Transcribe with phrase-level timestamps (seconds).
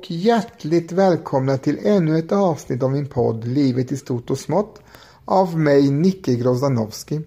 [0.00, 4.80] Och hjärtligt välkomna till ännu ett avsnitt av min podd Livet i stort och smått
[5.24, 7.20] av mig Nicke Grozdanowski.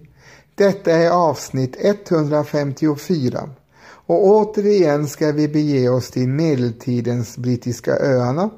[0.54, 3.50] Detta är avsnitt 154
[3.84, 8.50] och återigen ska vi bege oss till medeltidens brittiska öarna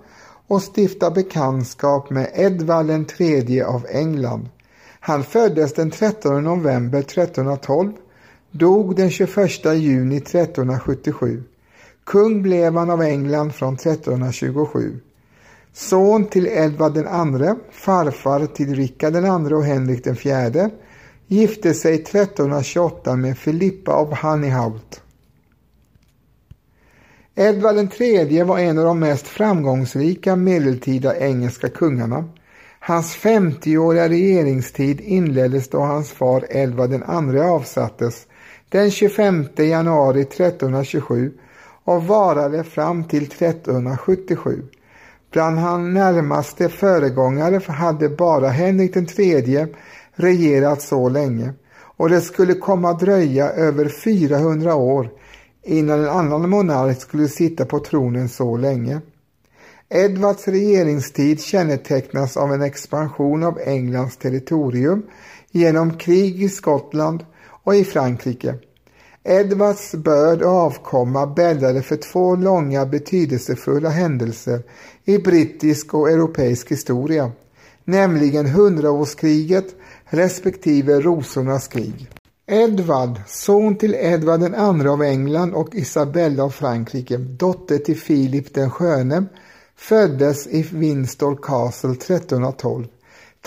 [0.46, 2.90] och stifta bekantskap med Edvard
[3.20, 4.48] III av England.
[5.00, 7.92] Han föddes den 13 november 1312,
[8.50, 11.42] dog den 21 juni 1377
[12.06, 15.00] Kung blev han av England från 1327.
[15.72, 20.70] Son till Edvard II, farfar till Rikard II och Henrik IV,
[21.26, 25.00] gifte sig 1328 med Filippa av Honeyhout.
[27.34, 32.24] Edvard III var en av de mest framgångsrika medeltida engelska kungarna.
[32.80, 38.26] Hans 50-åriga regeringstid inleddes då hans far Edvard II avsattes
[38.68, 41.32] den 25 januari 1327
[41.86, 44.62] och varade fram till 1377.
[45.32, 49.66] Bland hans närmaste föregångare hade bara Henrik III
[50.14, 51.52] regerat så länge
[51.96, 55.10] och det skulle komma att dröja över 400 år
[55.62, 59.00] innan en annan monark skulle sitta på tronen så länge.
[59.88, 65.02] Edvards regeringstid kännetecknas av en expansion av Englands territorium
[65.50, 67.24] genom krig i Skottland
[67.64, 68.54] och i Frankrike
[69.28, 74.62] Edvards börd och avkomma bäddade för två långa betydelsefulla händelser
[75.04, 77.32] i brittisk och europeisk historia,
[77.84, 79.66] nämligen hundraårskriget
[80.04, 82.10] respektive rosornas krig.
[82.46, 88.70] Edvard, son till Edvard II av England och Isabella av Frankrike, dotter till Filip den
[88.70, 89.24] sköne,
[89.76, 92.86] föddes i Windsor Castle 1312.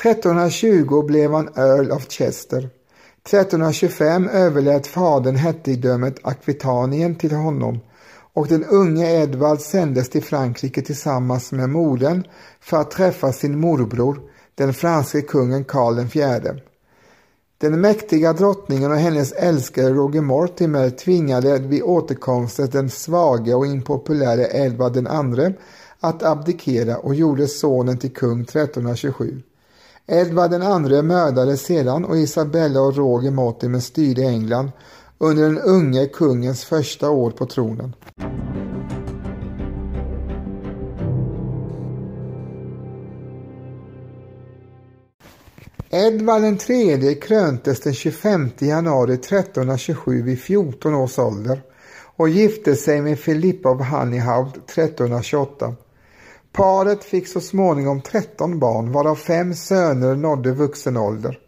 [0.02, 2.70] 1320 blev han Earl of Chester.
[3.34, 7.80] 1325 överlät fadern hertigdömet Akvitanien till honom
[8.34, 12.24] och den unge Edvard sändes till Frankrike tillsammans med modern
[12.60, 14.22] för att träffa sin morbror,
[14.56, 16.62] den franske kungen Karl IV.
[17.58, 24.48] Den mäktiga drottningen och hennes älskare Roger Mortimer tvingade vid återkomsten den svage och impopuläre
[24.54, 25.54] Edvard II
[26.00, 29.42] att abdikera och gjorde sonen till kung 1327.
[30.12, 34.72] Edvard II mördades sedan och Isabella och Roger Mortimer styrde England
[35.18, 37.96] under den unge kungens första år på tronen.
[45.90, 51.62] Edvard III kröntes den 25 januari 1327 vid 14 års ålder
[52.16, 55.76] och gifte sig med Filippa av Honeyhout 1328.
[56.52, 61.40] Paret fick så småningom 13 barn varav fem söner nådde vuxen ålder.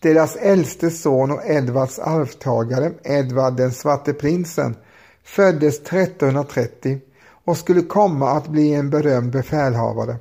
[0.00, 4.76] Deras äldste son och Edvards arvtagare, Edvard den svarte prinsen,
[5.24, 6.98] föddes 1330
[7.44, 10.16] och skulle komma att bli en berömd befälhavare.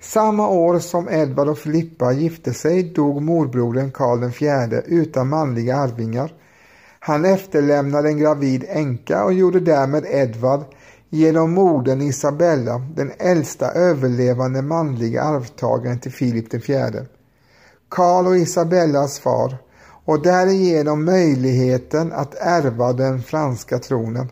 [0.00, 6.32] Samma år som Edvard och Filippa gifte sig dog morbrodern Karl IV utan manliga arvingar.
[6.98, 10.64] Han efterlämnade en gravid änka och gjorde därmed Edvard
[11.10, 17.06] genom modern Isabella den äldsta överlevande manliga arvtagaren till Filip IV.
[17.88, 19.58] Karl och Isabellas far
[20.04, 24.28] och därigenom möjligheten att ärva den franska tronen.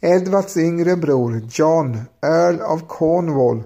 [0.00, 3.62] Edvards yngre bror John, Earl of Cornwall,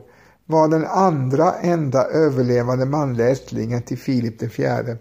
[0.47, 4.97] var den andra enda överlevande manliga ättlingen till Filip IV.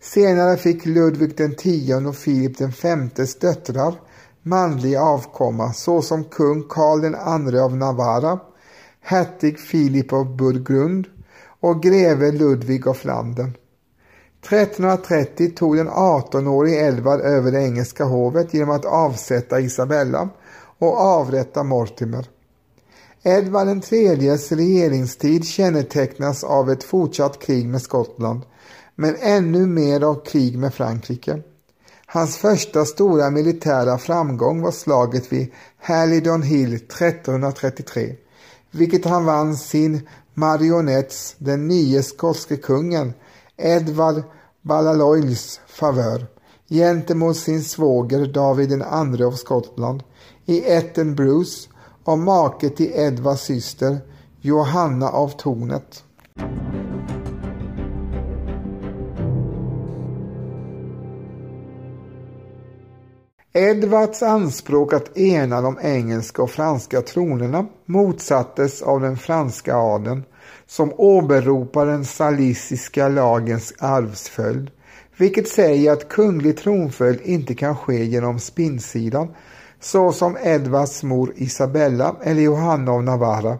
[0.00, 3.94] Senare fick Ludvig X och Filip Vs döttrar
[4.42, 8.38] manlig avkomma såsom kung Karl II av Navarra,
[9.00, 11.06] hertig Filip av Burgund
[11.60, 13.52] och greve Ludvig av Flandern.
[14.42, 20.28] 1330 tog den 18-årige Edvard över det engelska hovet genom att avsätta Isabella
[20.78, 22.26] och avrätta Mortimer.
[23.22, 28.40] Edvard IIIs regeringstid kännetecknas av ett fortsatt krig med Skottland,
[28.94, 31.42] men ännu mer av krig med Frankrike.
[32.10, 35.52] Hans första stora militära framgång var slaget vid
[35.82, 38.14] Halidon Hill 1333,
[38.70, 43.12] vilket han vann sin marionetts, den nye skotske kungen,
[43.56, 44.22] Edvard
[44.62, 46.26] Ballaloils favör
[46.68, 48.82] gentemot sin svåger David II
[49.24, 50.02] av Skottland
[50.46, 51.68] i ätten Bruce
[52.04, 53.98] och make till Edvards syster
[54.40, 56.04] Johanna av Tornet.
[63.58, 70.24] Edvards anspråk att ena de engelska och franska tronerna motsattes av den franska adeln
[70.66, 74.70] som åberopar den salisiska lagens arvsföljd,
[75.16, 79.34] vilket säger att kunglig tronföljd inte kan ske genom spinnsidan
[79.80, 83.58] såsom Edvards mor Isabella eller Johanna av Navarra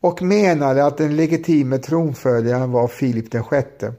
[0.00, 3.92] och menade att den legitime tronföljaren var Filip den sjätte.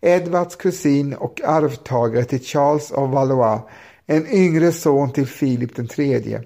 [0.00, 3.60] Edvards kusin och arvtagare till Charles av Valois,
[4.06, 6.42] en yngre son till Filip den tredje.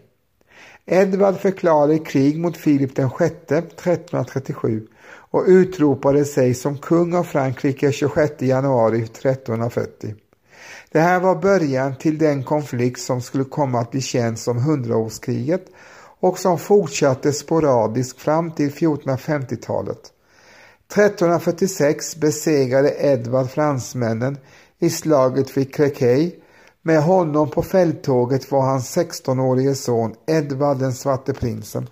[0.87, 7.93] Edvard förklarade krig mot Filip den sjätte 1337 och utropade sig som kung av Frankrike
[7.93, 10.15] 26 januari 1340.
[10.93, 15.67] Det här var början till den konflikt som skulle komma att bli känd som hundraårskriget
[16.21, 20.13] och som fortsatte sporadiskt fram till 1450-talet.
[20.93, 24.39] 1346 besegrade Edvard fransmännen
[24.79, 26.33] i slaget vid Crequy.
[26.91, 31.89] Med honom på fälttåget var hans 16-årige son Edvard den svarte prinsen.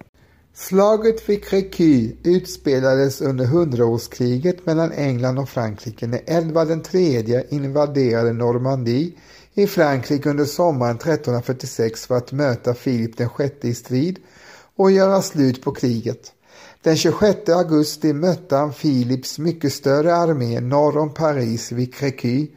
[0.54, 9.12] Slaget vid Crequy utspelades under hundraårskriget mellan England och Frankrike när Edvard III invaderade Normandie
[9.54, 14.18] i Frankrike under sommaren 1346 för att möta Filip VI i strid
[14.76, 16.32] och göra slut på kriget.
[16.82, 22.48] Den 26 augusti mötte han Filips mycket större armé norr om Paris vid Crécy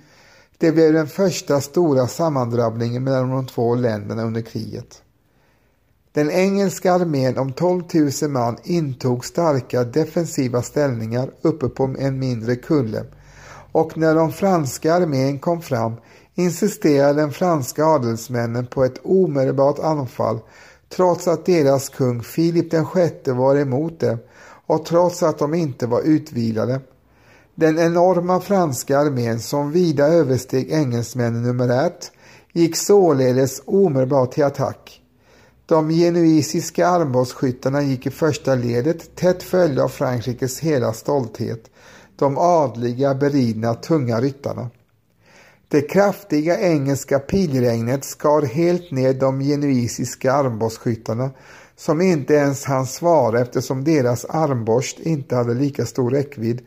[0.62, 5.02] det blev den första stora sammandrabbningen mellan de två länderna under kriget.
[6.12, 7.84] Den engelska armén om 12
[8.22, 13.06] 000 man intog starka defensiva ställningar uppe på en mindre kulle
[13.72, 15.94] och när de franska armén kom fram
[16.36, 20.40] insisterade den franska adelsmännen på ett omedelbart anfall
[20.90, 24.18] trots att deras kung Filip VI var emot det
[24.68, 26.81] och trots att de inte var utvilade.
[27.56, 32.12] Den enorma franska armén som vida översteg engelsmännen numerärt
[32.53, 35.01] gick således omedelbart till attack.
[35.65, 41.69] De genuisiska armbågsskyttarna gick i första ledet tätt följda av Frankrikes hela stolthet,
[42.15, 44.69] de adliga beridna tunga ryttarna.
[45.68, 51.30] Det kraftiga engelska pilregnet skar helt ner de genuisiska armbågsskyttarna
[51.75, 56.62] som inte ens hann svara eftersom deras armborst inte hade lika stor räckvidd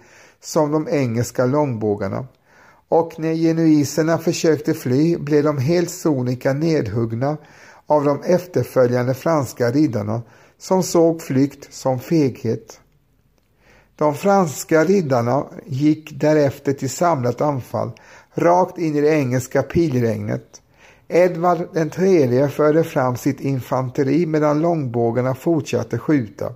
[0.44, 2.26] som de engelska långbågarna.
[2.88, 7.37] Och när genuiserna försökte fly blev de helt sonika nedhuggna
[7.87, 10.23] av de efterföljande franska riddarna
[10.58, 12.81] som såg flykt som feghet.
[13.96, 17.90] De franska riddarna gick därefter till samlat anfall
[18.35, 20.62] rakt in i det engelska pilregnet.
[21.08, 26.52] Edvard den tredje förde fram sitt infanteri medan långbågarna fortsatte skjuta.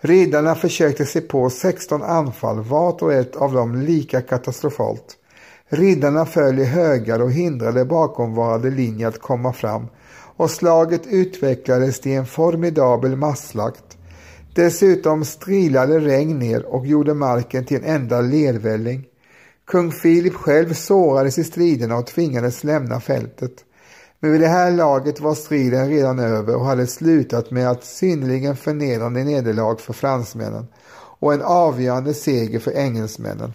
[0.00, 5.16] Riddarna försökte sig på 16 anfall, vart och ett av dem lika katastrofalt.
[5.68, 9.86] Riddarna föll i högar och hindrade bakomvarande linje att komma fram
[10.36, 13.98] och slaget utvecklades till en formidabel masslakt.
[14.54, 19.04] Dessutom strilade regn ner och gjorde marken till en enda lervälling.
[19.66, 23.64] Kung Filip själv sårades i striderna och tvingades lämna fältet.
[24.20, 28.56] Men vid det här laget var striden redan över och hade slutat med ett synnerligen
[28.56, 30.66] förnedrande nederlag för fransmännen
[31.20, 33.52] och en avgörande seger för engelsmännen.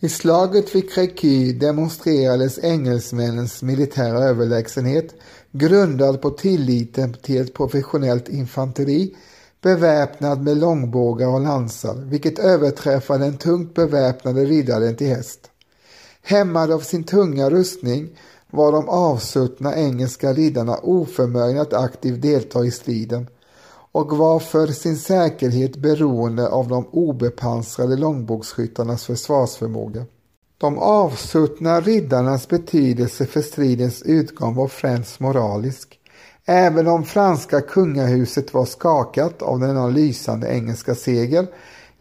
[0.00, 5.14] I slaget vid Crécy demonstrerades engelsmännens militära överlägsenhet
[5.52, 9.16] grundad på tilliten till ett professionellt infanteri
[9.62, 15.50] beväpnad med långbågar och lansar, vilket överträffade den tungt beväpnade riddaren till häst.
[16.22, 18.08] Hämmad av sin tunga rustning
[18.54, 23.26] var de avsuttna engelska riddarna oförmögna att aktivt delta i striden
[23.92, 30.04] och var för sin säkerhet beroende av de obepansrade långbågsskyttarnas försvarsförmåga.
[30.58, 35.98] De avsuttna riddarnas betydelse för stridens utgång var främst moralisk.
[36.46, 41.46] Även om franska kungahuset var skakat av denna lysande engelska seger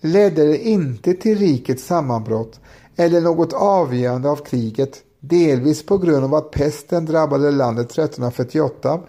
[0.01, 2.59] ledde det inte till rikets sammanbrott
[2.95, 8.99] eller något avgörande av kriget, delvis på grund av att pesten drabbade landet 1348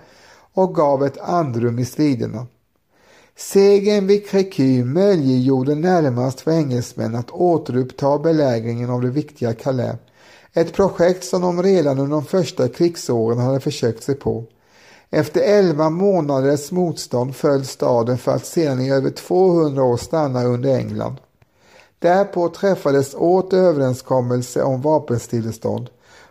[0.54, 2.46] och gav ett andrum i striderna.
[3.36, 9.96] Segern vid Crécy möjliggjorde närmast för engelsmän att återuppta belägringen av det viktiga Calais.
[10.52, 14.44] Ett projekt som de redan under de första krigsåren hade försökt sig på.
[15.10, 20.76] Efter elva månaders motstånd föll staden för att sedan i över 200 år stanna under
[20.76, 21.16] England.
[21.98, 25.90] Därpå träffades åter överenskommelse om vapenstillestånd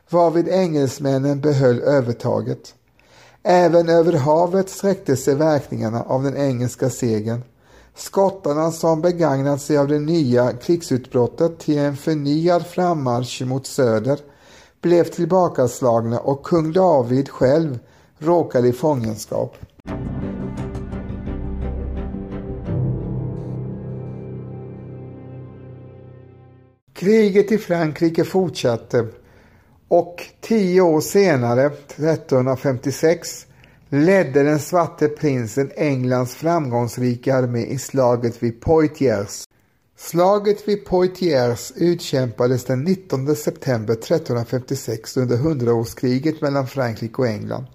[0.10, 2.76] varvid engelsmännen behöll övertaget.
[3.44, 7.44] Även över havet sträckte sig verkningarna av den engelska segern.
[7.96, 14.20] Skottarna som begagnat sig av det nya krigsutbrottet till en förnyad frammarsch mot söder
[14.82, 17.80] blev tillbakaslagna och kung David själv
[18.18, 19.56] råkade i fångenskap.
[26.94, 29.08] Kriget i Frankrike fortsatte
[29.94, 33.46] och tio år senare, 1356,
[33.90, 39.44] ledde den svarte prinsen Englands framgångsrika armé i slaget vid Poitiers.
[39.98, 47.66] Slaget vid Poitiers utkämpades den 19 september 1356 under hundraårskriget mellan Frankrike och England.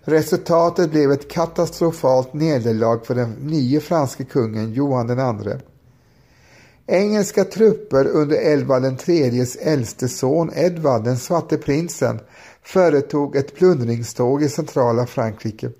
[0.00, 5.54] Resultatet blev ett katastrofalt nederlag för den nye franske kungen Johan II.
[6.88, 12.20] Engelska trupper under Edvard IIIs äldste son Edvard, den svarte prinsen,
[12.62, 15.70] företog ett plundringståg i centrala Frankrike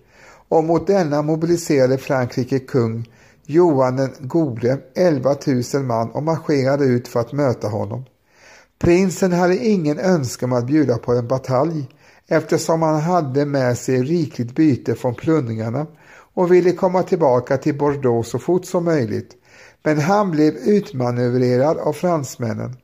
[0.49, 3.09] och mot denna mobiliserade Frankrike kung
[3.45, 5.37] Johan den gode 11
[5.75, 8.05] 000 man och marscherade ut för att möta honom.
[8.79, 11.89] Prinsen hade ingen önskan om att bjuda på en batalj
[12.29, 15.87] eftersom han hade med sig rikligt byte från plundringarna
[16.35, 19.37] och ville komma tillbaka till Bordeaux så fort som möjligt.
[19.87, 22.77] Men han blev utmanövrerad av fransmännen.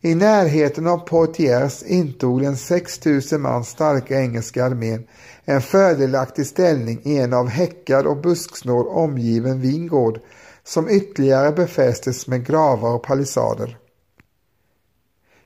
[0.00, 5.06] I närheten av Poitiers intog den 6000 man starka engelska armén
[5.44, 10.20] en fördelaktig ställning i en av häckar och busksnår omgiven vingård
[10.64, 13.78] som ytterligare befästes med gravar och palissader.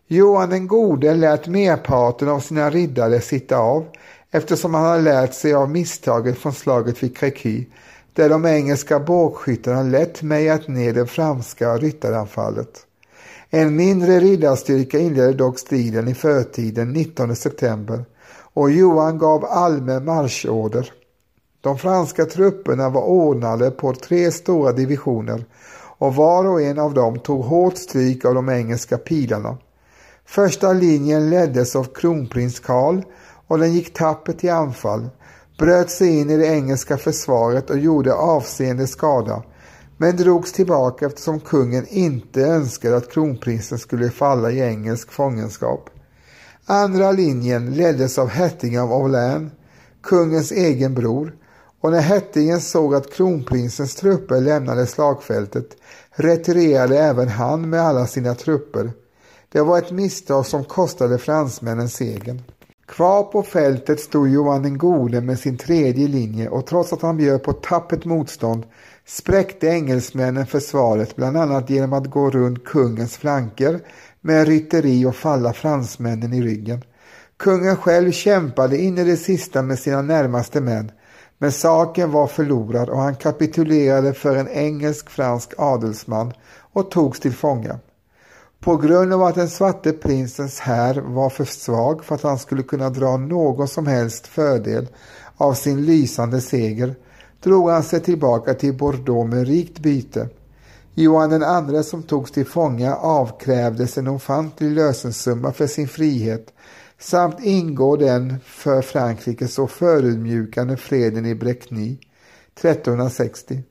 [0.07, 3.87] Johan den gode lät merparten av sina riddare sitta av
[4.31, 7.65] eftersom han hade lärt sig av misstaget från slaget vid Crécy
[8.15, 12.87] där de engelska bågskyttarna lätt mejat ner det franska ryttaranfallet.
[13.51, 18.05] En mindre riddarstyrka inledde dock striden i förtiden 19 september
[18.55, 20.93] och Johan gav allmän marschorder.
[21.61, 25.45] De franska trupperna var ordnade på tre stora divisioner
[25.99, 29.57] och var och en av dem tog hårt stryk av de engelska pilarna.
[30.25, 33.03] Första linjen leddes av kronprins Karl
[33.47, 35.09] och den gick tappert till anfall,
[35.59, 39.43] bröt sig in i det engelska försvaret och gjorde avseende skada,
[39.97, 45.91] men drogs tillbaka eftersom kungen inte önskade att kronprinsen skulle falla i engelsk fångenskap.
[46.67, 49.53] Andra linjen leddes av hertigen av Orléans,
[50.03, 51.35] kungens egen bror,
[51.81, 55.67] och när hertigen såg att kronprinsens trupper lämnade slagfältet
[56.11, 58.93] retirerade även han med alla sina trupper.
[59.53, 62.43] Det var ett misstag som kostade fransmännen segern.
[62.87, 67.17] Kvar på fältet stod Johan den gode med sin tredje linje och trots att han
[67.17, 68.67] bjöd på tappert motstånd
[69.07, 73.81] spräckte engelsmännen försvaret bland annat genom att gå runt kungens flanker
[74.21, 76.83] med rytteri och falla fransmännen i ryggen.
[77.37, 80.91] Kungen själv kämpade in i det sista med sina närmaste män
[81.39, 86.33] men saken var förlorad och han kapitulerade för en engelsk-fransk adelsman
[86.73, 87.79] och togs till fånga.
[88.65, 92.63] På grund av att den svarte prinsens här var för svag för att han skulle
[92.63, 94.89] kunna dra någon som helst fördel
[95.37, 96.95] av sin lysande seger
[97.43, 100.29] drog han sig tillbaka till Bordeaux med rikt byte.
[100.95, 106.53] Johan den andre som togs till fånga avkrävdes en ofantlig lösensumma för sin frihet
[106.99, 111.99] samt ingår den för Frankrike så förödmjukande freden i Brecny
[112.55, 113.63] 1360.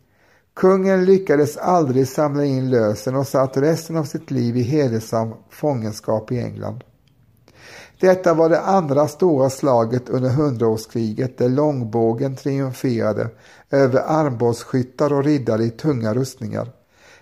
[0.56, 6.32] Kungen lyckades aldrig samla in lösen och satt resten av sitt liv i hedersam fångenskap
[6.32, 6.84] i England.
[8.00, 13.30] Detta var det andra stora slaget under hundraårskriget där långbågen triumferade
[13.72, 16.72] över armbågsskyttar och riddare i tunga rustningar.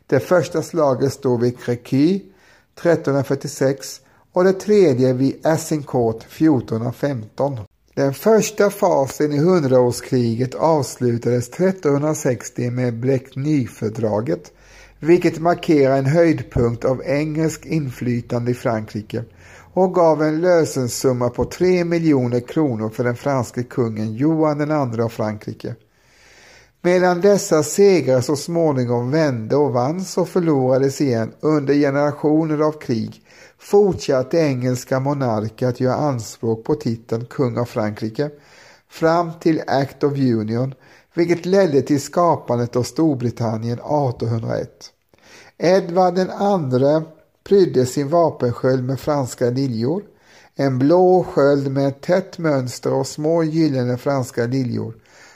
[0.08, 4.02] Det första slaget stod vid Crécy 1346
[4.34, 7.60] och det tredje vid Azincourt 1415.
[8.02, 14.52] Den första fasen i hundraårskriget avslutades 1360 med Brecny-fördraget,
[15.00, 19.24] vilket markerar en höjdpunkt av engelsk inflytande i Frankrike
[19.74, 25.10] och gav en lösensumma på 3 miljoner kronor för den franske kungen Johan II av
[25.10, 25.76] Frankrike.
[26.82, 33.22] Medan dessa segrar så småningom vände och vanns och förlorades igen under generationer av krig
[33.62, 38.30] fortsatte engelska monarker att göra anspråk på titeln kung av Frankrike
[38.90, 40.74] fram till Act of Union
[41.14, 44.70] vilket ledde till skapandet av Storbritannien 1801.
[45.58, 47.02] Edvard II
[47.44, 50.04] prydde sin vapensköld med franska liljor,
[50.56, 54.94] en blå sköld med ett tätt mönster och små gyllene franska liljor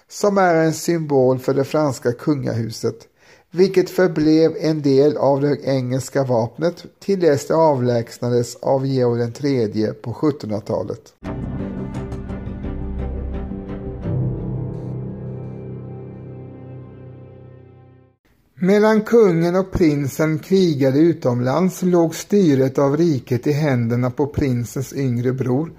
[0.10, 3.08] som är en symbol för det franska kungahuset,
[3.55, 9.93] vilket förblev en del av det engelska vapnet till dess det avlägsnades av Georg III
[10.01, 11.13] på 1700-talet.
[18.55, 25.33] Medan kungen och prinsen krigade utomlands låg styret av riket i händerna på prinsens yngre
[25.33, 25.71] bror,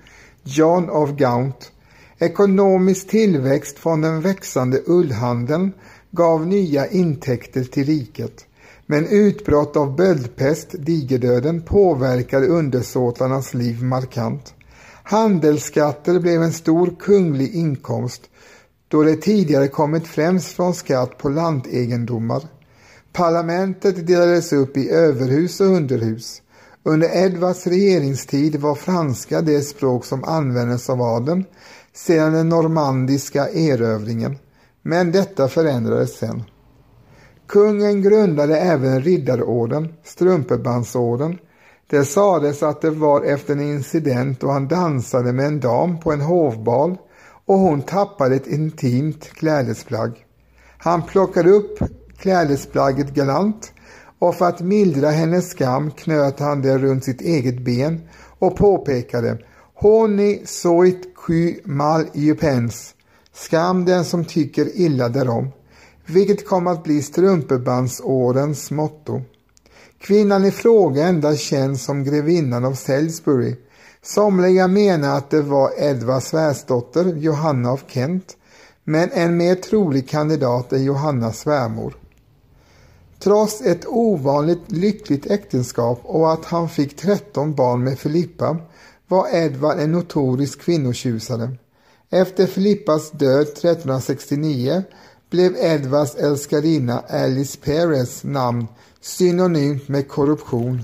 [0.42, 1.72] John of Gaunt,
[2.18, 5.72] Ekonomisk tillväxt från den växande ullhandeln
[6.10, 8.46] gav nya intäkter till riket.
[8.86, 14.54] Men utbrott av böldpest, digerdöden, påverkade undersåtarnas liv markant.
[15.02, 18.22] Handelsskatter blev en stor kunglig inkomst.
[18.88, 22.42] då det tidigare kommit främst från skatt på landegendomar.
[23.12, 26.42] Parlamentet delades upp i överhus och underhus.
[26.82, 31.44] Under Edvards regeringstid var franska det språk som användes av adeln
[31.94, 34.38] sedan den normandiska erövringen,
[34.86, 36.42] men detta förändrades sen.
[37.46, 41.38] Kungen grundade även riddarorden, Strumpebandsorden.
[41.90, 46.12] Det sades att det var efter en incident då han dansade med en dam på
[46.12, 46.96] en hovbal
[47.46, 50.26] och hon tappade ett intimt klädesplagg.
[50.78, 51.78] Han plockade upp
[52.18, 53.72] klädesplagget galant
[54.18, 58.00] och för att mildra hennes skam knöt han det runt sitt eget ben
[58.38, 59.38] och påpekade
[59.74, 62.95] Honi soit qui mal jupens,
[63.36, 65.48] skam den som tycker illa därom,
[66.06, 69.22] vilket kom att bli strumpebandsårens motto.
[69.98, 73.56] Kvinnan i fråga endast känd som grevinnan av Salisbury.
[74.02, 78.36] Somliga menar att det var Edvards svärsdotter Johanna av Kent,
[78.84, 81.96] men en mer trolig kandidat är Johannas svärmor.
[83.18, 88.56] Trots ett ovanligt lyckligt äktenskap och att han fick 13 barn med Filippa
[89.08, 91.56] var Edvard en notorisk kvinnotjusare.
[92.10, 94.82] Efter Filippas död 1369
[95.30, 98.66] blev Edvards älskarinna Alice Perez namn
[99.00, 100.82] synonymt med korruption.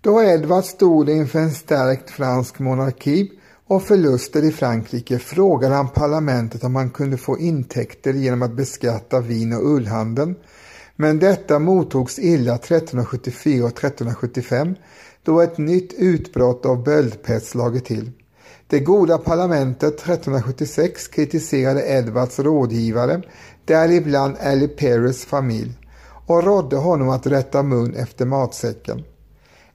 [0.00, 3.30] Då Edvard stod inför en stärkt fransk monarki
[3.66, 9.20] och förluster i Frankrike frågade han parlamentet om han kunde få intäkter genom att beskatta
[9.20, 10.34] vin och ullhandeln
[10.96, 14.74] men detta mottogs illa 1374 och 1375
[15.22, 18.10] då ett nytt utbrott av böldpest slagit till.
[18.68, 23.22] Det goda parlamentet 1376 kritiserade Edvards rådgivare,
[23.64, 25.72] däribland Ali Perrys familj,
[26.26, 29.04] och rådde honom att rätta mun efter matsäcken.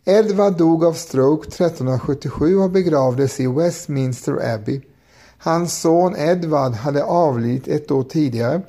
[0.05, 4.81] Edvard dog av stroke 1377 och begravdes i Westminster Abbey.
[5.37, 8.61] Hans son Edvard hade avlidit ett år tidigare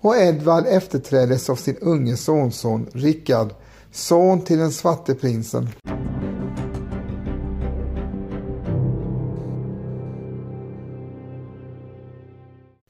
[0.00, 3.54] och Edvard efterträddes av sin unge sonson Rickard,
[3.92, 5.68] son till den svarte prinsen.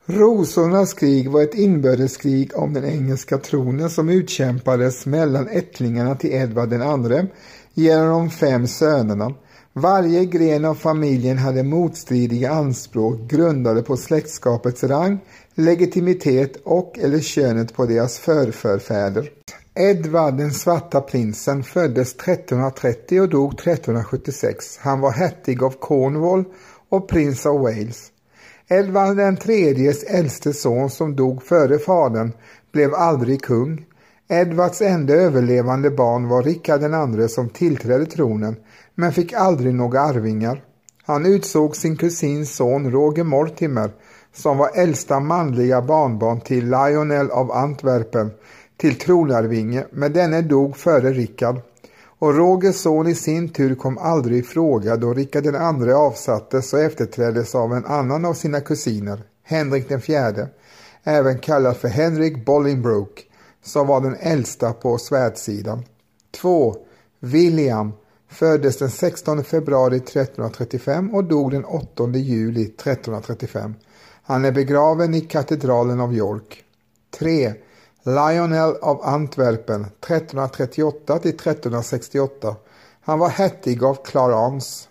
[0.06, 6.72] Rosornas krig var ett inbördeskrig om den engelska tronen som utkämpades mellan ättlingarna till Edvard
[6.72, 7.26] II
[7.74, 9.34] genom de fem sönerna.
[9.72, 15.18] Varje gren av familjen hade motstridiga anspråk grundade på släktskapets rang,
[15.54, 19.30] legitimitet och eller könet på deras förförfäder.
[19.74, 24.78] Edvard den svarta prinsen föddes 1330 och dog 1376.
[24.80, 26.44] Han var hertig av Cornwall
[26.88, 28.10] och prins av Wales.
[28.72, 32.32] Edvard den tredjes äldste son som dog före fadern
[32.72, 33.86] blev aldrig kung.
[34.28, 38.56] Edvards enda överlevande barn var Rikard den andre som tillträdde tronen
[38.94, 40.64] men fick aldrig några arvingar.
[41.02, 43.90] Han utsåg sin kusins son Roger Mortimer
[44.34, 48.30] som var äldsta manliga barnbarn till Lionel av Antwerpen
[48.76, 51.60] till tronarvinge men denne dog före Rikard
[52.20, 56.72] och Rogers son i sin tur kom aldrig i fråga då Rikard den andre avsattes
[56.72, 60.48] och efterträddes av en annan av sina kusiner, Henrik den fjärde,
[61.04, 63.22] även kallad för Henrik Bolingbroke,
[63.62, 65.82] som var den äldsta på svärdsidan.
[66.40, 66.76] 2.
[67.20, 67.92] William
[68.28, 73.74] föddes den 16 februari 1335 och dog den 8 juli 1335.
[74.22, 76.64] Han är begraven i katedralen av York.
[77.18, 77.54] 3.
[78.02, 82.56] Lionel av Antwerpen 1338 till 1368.
[83.00, 84.88] Han var hertig av Clarence.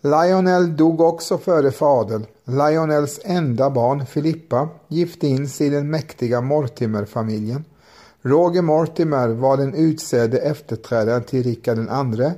[0.00, 2.26] Lionel dog också före fadern.
[2.44, 7.64] Lionels enda barn, Filippa, gifte in sig i den mäktiga Mortimer-familjen.
[8.22, 12.30] Roger Mortimer var den utsedde efterträdaren till Rikard II,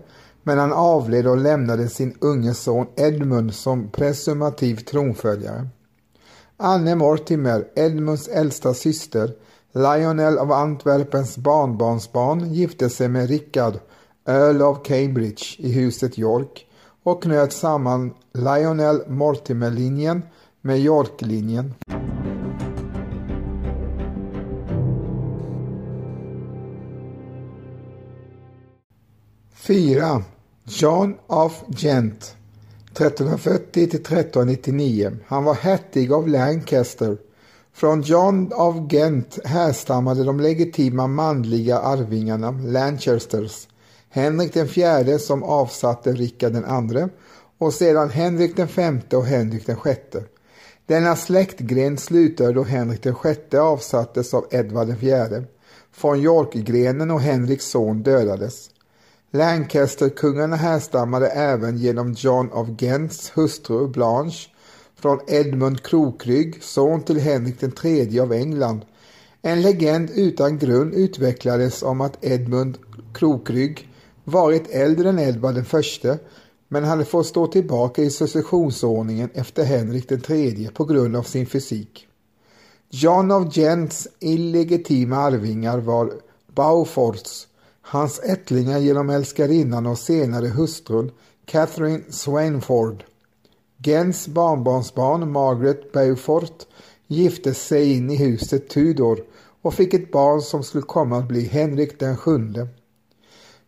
[0.43, 5.69] men han avled och lämnade sin unge son Edmund som presumativ tronföljare.
[6.57, 9.33] Anne Mortimer, Edmunds äldsta syster,
[9.77, 13.75] Lionel av Antwerpens barnbarnsbarn gifte sig med Richard,
[14.29, 16.67] Earl of Cambridge i huset York
[17.03, 20.23] och knöt samman Lionel Mortimer-linjen
[20.61, 21.75] med York-linjen.
[29.55, 30.23] Fyra.
[30.65, 32.37] John of Gent
[32.91, 35.17] 1340 till 1399.
[35.27, 37.17] Han var hertig av Lancaster
[37.77, 43.69] från John av Gent härstammade de legitima manliga arvingarna, Lanchesters,
[44.11, 47.09] Henrik den fjärde som avsatte Rikard den andre
[47.59, 50.25] och sedan Henrik den femte och Henrik den sjätte.
[50.87, 55.45] Denna släktgren slutade då Henrik den sjätte avsattes av Edvard den fjärde.
[56.17, 58.71] York-grenen och Henriks son dödades.
[59.31, 64.49] Lancaster-kungarna härstammade även genom John av Gents hustru Blanche
[65.01, 68.81] från Edmund Krokrygg, son till Henrik III av England.
[69.43, 72.79] En legend utan grund utvecklades om att Edmund
[73.15, 73.89] Krokrygg
[74.25, 76.19] varit äldre än Edvard I
[76.69, 82.09] men hade fått stå tillbaka i successionsordningen efter Henrik III på grund av sin fysik.
[82.91, 86.13] John of Gents illegitima arvingar var
[86.55, 87.49] Beauforts,
[87.81, 91.11] hans ättlingar genom älskarinnan och senare hustrun
[91.45, 93.05] Catherine Swainford.
[93.79, 96.67] Gens barnbarnsbarn Margaret Beaufort
[97.07, 99.21] gifte sig in i huset Tudor
[99.63, 102.69] och fick ett barn som skulle komma att bli Henrik den sjunde.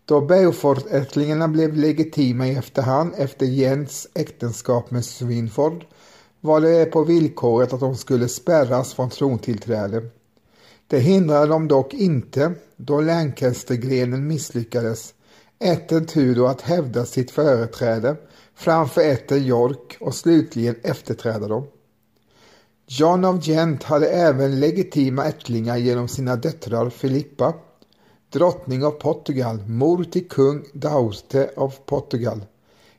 [0.05, 5.85] Då Beaufort-ättlingarna blev legitima i efterhand efter Jens äktenskap med Swinford
[6.41, 10.03] var det på villkoret att de skulle spärras från trontillträde.
[10.87, 15.15] Det hindrade dem dock inte då Lancastergrenen misslyckades
[15.59, 18.17] ätten Tudor att hävda sitt företräde
[18.55, 21.67] framför ätten York och slutligen efterträda dem.
[22.87, 27.55] John of Gent hade även legitima ättlingar genom sina döttrar Filippa,
[28.31, 32.41] drottning av Portugal, mor till kung Dauste av Portugal.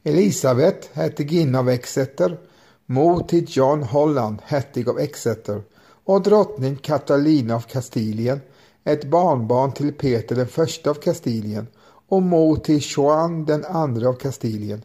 [0.03, 2.37] Elisabet, hertiginna av Exeter,
[2.85, 5.61] mor till John Holland, hertig av Exeter
[6.05, 8.41] och drottning Katalina av Kastilien,
[8.83, 11.67] ett barnbarn till Peter den första av Kastilien
[12.09, 14.81] och mor till Juan den andra av Kastilien.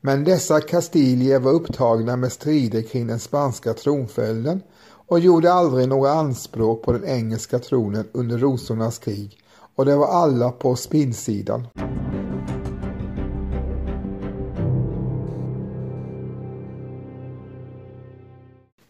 [0.00, 4.62] Men dessa kastilier var upptagna med strider kring den spanska tronföljden
[5.06, 9.38] och gjorde aldrig några anspråk på den engelska tronen under rosornas krig
[9.74, 11.66] och det var alla på spinnsidan.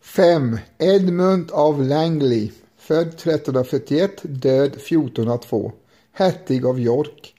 [0.00, 0.58] Fem.
[0.78, 5.72] Edmund av Langley, född 1341, död 1402,
[6.12, 7.34] hertig av York.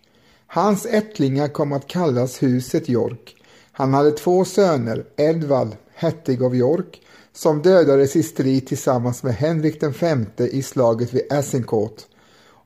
[0.54, 3.36] Hans ättlingar kom att kallas huset York.
[3.72, 9.84] Han hade två söner, Edvard, hertig av York, som dödades i strid tillsammans med Henrik
[9.84, 12.02] V i slaget vid Azincourt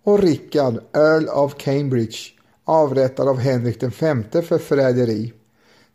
[0.03, 2.17] och Rickard, Earl of Cambridge,
[2.65, 3.91] avrättad av Henrik V
[4.41, 5.33] för förräderi.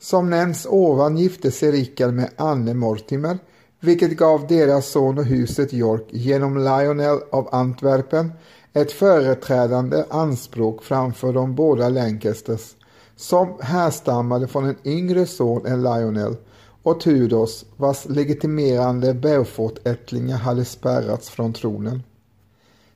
[0.01, 3.39] Som nämnts ovan gifte sig Rickard med Anne Mortimer,
[3.81, 8.33] vilket gav deras son och huset York genom Lionel av Antwerpen
[8.73, 12.75] ett företrädande anspråk framför de båda Lancasters
[13.17, 16.37] som härstammade från en yngre son än Lionel
[16.83, 22.03] och Tudors vars legitimerande Beaufort-ättlingar hade spärrats från tronen.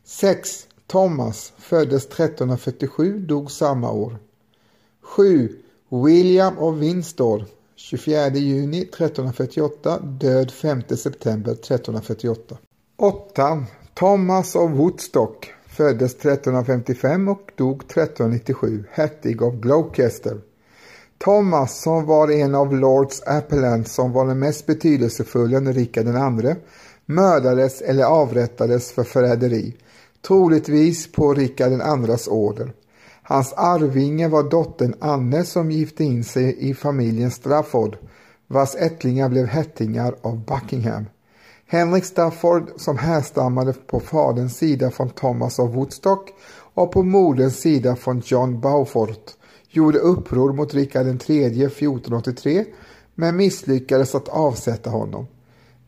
[0.04, 0.66] 6.
[0.86, 4.18] Thomas föddes 1347, dog samma år.
[5.02, 5.58] 7.
[5.88, 7.44] William of Windsor
[7.76, 12.56] 24 juni 1348, död 5 september 1348.
[12.96, 13.64] 8.
[13.94, 20.40] Thomas of Woodstock föddes 1355 och dog 1397, hertig av Gloucester.
[21.18, 26.54] Thomas, som var en av Lords Appellant som var den mest betydelsefulla under Rikard II,
[27.06, 29.76] mördades eller avrättades för förräderi,
[30.26, 32.72] troligtvis på Rikard IIs order.
[33.22, 37.96] Hans arvinge var dottern Anne som gifte in sig i familjen Strafford,
[38.46, 41.04] vars ättlingar blev hertigar av Buckingham.
[41.68, 46.33] Henrik Stafford som härstammade på faderns sida från Thomas av Woodstock
[46.74, 49.31] och på moderns sida från John Beaufort
[49.70, 52.64] gjorde uppror mot Rikard III 1483
[53.14, 55.26] men misslyckades att avsätta honom.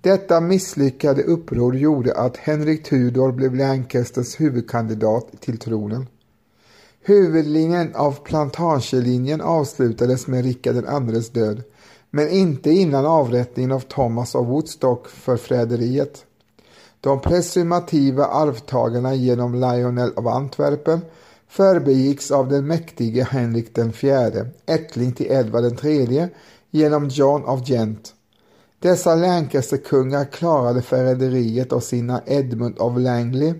[0.00, 6.06] Detta misslyckade uppror gjorde att Henrik Tudor blev Lancasters huvudkandidat till tronen.
[7.02, 11.62] Huvudlinjen av plantagelinjen avslutades med Rikard IIs död
[12.10, 16.24] men inte innan avrättningen av Thomas av Woodstock för förräderiet.
[17.00, 21.00] De presumativa arvtagarna genom Lionel av Antwerpen
[21.48, 26.28] förbegicks av den mäktige Henrik den fjärde, ättling till Edvard III
[26.70, 28.14] genom John av Gent.
[28.78, 33.54] Dessa Lancasterkungar klarade förräderiet av sina Edmund of Langley,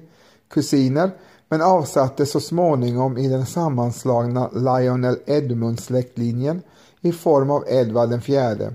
[0.48, 1.10] kusiner,
[1.48, 6.62] men avsattes så småningom i den sammanslagna Lionel Edmund-släktlinjen
[7.00, 8.74] i form av Edvard IV.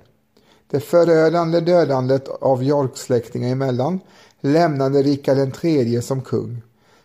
[0.67, 3.99] Det förödande dödandet av Yorksläktingar emellan
[4.41, 6.61] lämnade Rikard III som kung.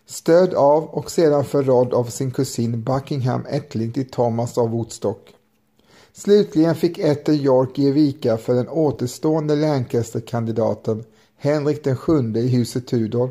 [0.06, 5.34] Stöd av och sedan förrådd av sin kusin Buckingham ättling till Thomas av Woodstock.
[6.12, 11.04] Slutligen fick ätten York ge vika för den återstående Lancaster-kandidaten
[11.36, 13.30] Henrik VII i huset Tudor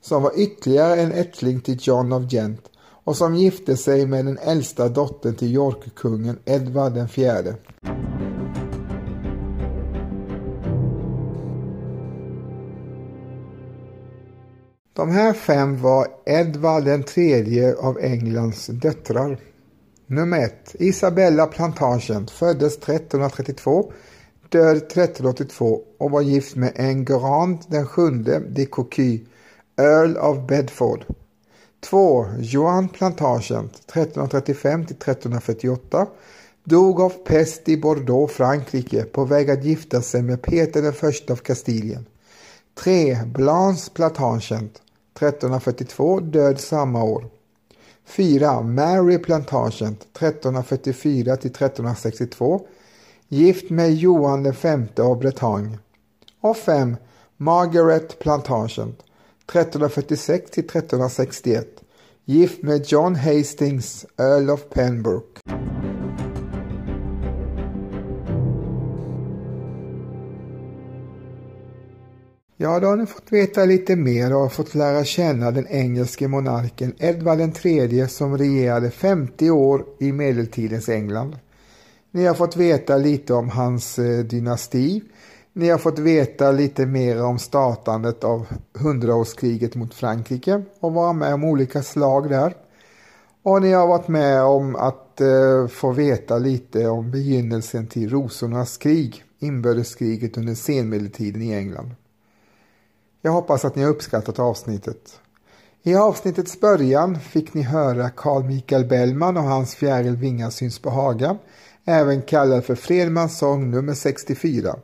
[0.00, 2.70] som var ytterligare en ättling till John of Gent
[3.08, 7.54] och som gifte sig med den äldsta dottern till Yorkkungen Edvard den fjärde.
[14.92, 19.38] De här fem var Edvard den tredje av Englands döttrar.
[20.06, 20.74] Nummer 1.
[20.78, 23.92] Isabella Plantagen föddes 1332,
[24.48, 29.24] död 1382 och var gift med Enguerrand den sjunde de Coquille,
[29.76, 31.04] Earl of Bedford.
[31.80, 32.26] 2.
[32.38, 36.06] Johan Plantagen 1335 till 1348
[36.64, 41.32] dog av pest i Bordeaux, Frankrike på väg att gifta sig med Peter den första
[41.32, 42.06] av Kastilien.
[42.74, 43.18] 3.
[43.26, 44.70] Blanche Plantagen
[45.14, 47.26] 1342 död samma år.
[48.04, 48.62] 4.
[48.62, 52.66] Mary Plantagen 1344 till 1362
[53.28, 55.78] gift med Johan den femte av Bretagne.
[56.40, 56.96] Och 5.
[57.36, 58.96] Margaret Plantagen
[59.48, 61.66] 1346 till 1361
[62.24, 65.40] gift med John Hastings, Earl of Pembroke.
[72.56, 76.94] Ja, då har ni fått veta lite mer och fått lära känna den engelske monarken
[76.98, 81.36] Edvard III som regerade 50 år i medeltidens England.
[82.10, 85.02] Ni har fått veta lite om hans eh, dynasti.
[85.58, 91.34] Ni har fått veta lite mer om startandet av hundraårskriget mot Frankrike och vara med
[91.34, 92.54] om olika slag där.
[93.42, 98.76] Och ni har varit med om att eh, få veta lite om begynnelsen till rosornas
[98.76, 101.90] krig, inbördeskriget under senmedeltiden i England.
[103.22, 105.20] Jag hoppas att ni har uppskattat avsnittet.
[105.82, 110.90] I avsnittets början fick ni höra Carl Michael Bellman och hans Fjäril Vingar syns på
[110.90, 111.36] Haga,
[111.84, 114.76] även kallad för Fredmans sång nummer 64.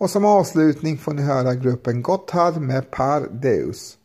[0.00, 3.98] Och som avslutning får ni höra gruppen Gotthard med Par Deus.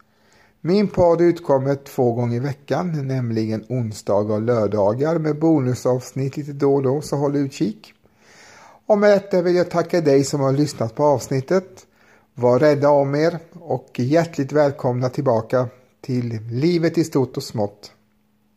[0.62, 6.75] Min podd utkommer två gånger i veckan, nämligen onsdagar och lördagar med bonusavsnitt lite då
[6.75, 7.93] och då, så håll utkik.
[8.86, 11.86] Och med detta vill jag tacka dig som har lyssnat på avsnittet.
[12.34, 15.67] Var rädda om er och hjärtligt välkomna tillbaka
[16.01, 17.91] till Livet i stort och smått.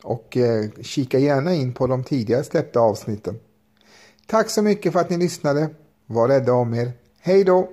[0.02, 3.38] Och eh, kika gärna in på de tidigare släppta avsnitten.
[4.26, 5.68] Tack så mycket för att ni lyssnade.
[6.06, 6.92] Var rädda om er.
[7.20, 7.68] Hej då!